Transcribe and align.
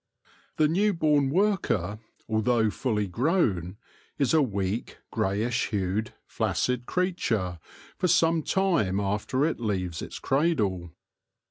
The 0.57 0.67
new 0.67 0.93
born 0.95 1.29
worker, 1.29 1.99
although 2.27 2.71
fully 2.71 3.05
grown, 3.07 3.77
is 4.17 4.33
a 4.33 4.41
weak, 4.41 4.97
greyish 5.11 5.67
hued, 5.67 6.11
flaccid 6.25 6.87
creature 6.87 7.59
for 7.99 8.07
some 8.07 8.41
time 8.41 8.99
after 8.99 9.45
it 9.45 9.59
leaves 9.59 10.01
its 10.01 10.17
cradle. 10.17 10.89